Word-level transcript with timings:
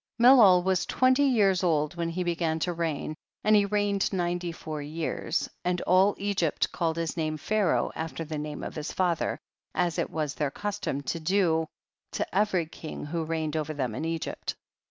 Melol 0.19 0.63
was 0.63 0.87
twenty 0.87 1.21
years 1.25 1.61
old 1.63 1.93
when 1.93 2.09
he 2.09 2.23
began 2.23 2.57
to 2.61 2.73
reign, 2.73 3.13
and 3.43 3.55
he 3.55 3.67
reigned 3.67 4.11
ninety 4.11 4.51
four 4.51 4.81
years, 4.81 5.47
and 5.63 5.79
all 5.81 6.15
Egypt 6.17 6.71
called 6.71 6.97
his 6.97 7.15
name 7.15 7.37
Pharaoh 7.37 7.91
after 7.93 8.25
the 8.25 8.39
name 8.39 8.63
of 8.63 8.73
his 8.73 8.91
father, 8.91 9.37
as 9.75 9.99
it 9.99 10.09
was 10.09 10.33
their 10.33 10.49
custom 10.49 11.01
to 11.01 11.19
do 11.19 11.67
to 12.13 12.35
every 12.35 12.65
king 12.65 13.05
who 13.05 13.23
reigned 13.25 13.55
over 13.55 13.75
them 13.75 13.93
in 13.93 14.03
Egypt. 14.03 14.55